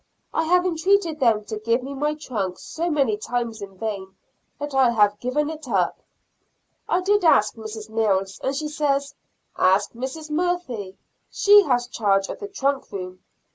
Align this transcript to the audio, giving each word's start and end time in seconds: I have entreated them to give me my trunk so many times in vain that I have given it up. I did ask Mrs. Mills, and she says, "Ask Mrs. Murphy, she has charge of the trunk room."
I 0.33 0.45
have 0.45 0.65
entreated 0.65 1.19
them 1.19 1.45
to 1.45 1.59
give 1.59 1.83
me 1.83 1.93
my 1.93 2.15
trunk 2.15 2.57
so 2.57 2.89
many 2.89 3.17
times 3.17 3.61
in 3.61 3.77
vain 3.77 4.15
that 4.57 4.73
I 4.73 4.89
have 4.89 5.19
given 5.19 5.47
it 5.47 5.67
up. 5.67 5.99
I 6.89 7.01
did 7.01 7.23
ask 7.23 7.53
Mrs. 7.53 7.87
Mills, 7.87 8.39
and 8.43 8.55
she 8.55 8.67
says, 8.67 9.13
"Ask 9.57 9.91
Mrs. 9.91 10.31
Murphy, 10.31 10.97
she 11.29 11.61
has 11.65 11.85
charge 11.85 12.29
of 12.29 12.39
the 12.39 12.47
trunk 12.47 12.91
room." 12.91 13.19